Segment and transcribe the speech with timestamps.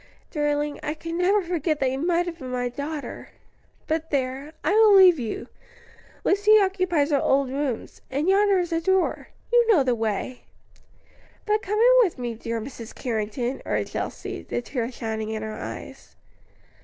[0.31, 3.29] "Darling, I can never forget that you might have been my daughter.
[3.85, 5.47] But there I will leave you.
[6.23, 10.41] Lucy occupies her old rooms, and yonder is her door; you know the way."
[11.45, 12.95] "But come in with me, dear Mrs.
[12.95, 16.15] Carrington," urged Elsie, the tears shining in her eyes.